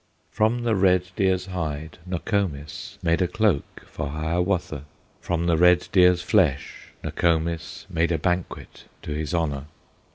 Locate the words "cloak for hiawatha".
3.27-4.85